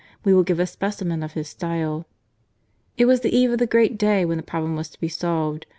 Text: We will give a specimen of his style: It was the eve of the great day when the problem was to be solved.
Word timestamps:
We 0.25 0.33
will 0.33 0.41
give 0.41 0.59
a 0.59 0.65
specimen 0.65 1.21
of 1.21 1.33
his 1.33 1.47
style: 1.47 2.07
It 2.97 3.05
was 3.05 3.21
the 3.21 3.37
eve 3.37 3.51
of 3.51 3.59
the 3.59 3.67
great 3.67 3.99
day 3.99 4.25
when 4.25 4.37
the 4.37 4.41
problem 4.41 4.75
was 4.75 4.89
to 4.89 4.99
be 4.99 5.07
solved. 5.09 5.67